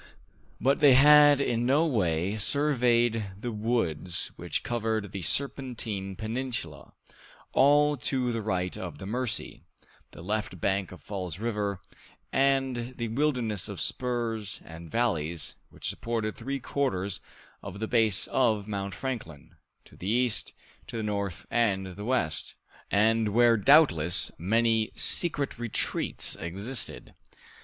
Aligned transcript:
But 0.59 0.79
they 0.79 0.95
had 0.95 1.39
in 1.39 1.63
no 1.67 1.85
way 1.85 2.35
surveyed 2.35 3.23
the 3.39 3.51
woods 3.51 4.31
which 4.35 4.63
covered 4.63 5.11
the 5.11 5.21
Serpentine 5.21 6.15
Peninsula, 6.15 6.93
all 7.53 7.95
to 7.97 8.31
the 8.31 8.41
right 8.41 8.75
of 8.75 8.97
the 8.97 9.05
Mercy, 9.05 9.61
the 10.09 10.23
left 10.23 10.59
bank 10.59 10.91
of 10.91 11.03
Falls 11.03 11.37
River, 11.37 11.79
and 12.33 12.95
the 12.97 13.09
wilderness 13.09 13.69
of 13.69 13.79
spurs 13.79 14.59
and 14.65 14.89
valleys 14.89 15.55
which 15.69 15.89
supported 15.91 16.35
three 16.35 16.59
quarters 16.59 17.19
of 17.61 17.79
the 17.79 17.87
base 17.87 18.25
of 18.25 18.67
Mount 18.67 18.95
Franklin, 18.95 19.53
to 19.85 19.95
the 19.95 20.09
east, 20.09 20.55
the 20.87 21.03
north, 21.03 21.45
and 21.51 21.95
the 21.95 22.05
west, 22.05 22.55
and 22.89 23.29
where 23.29 23.55
doubtless 23.55 24.31
many 24.39 24.89
secret 24.95 25.59
retreats 25.59 26.35
existed. 26.37 27.13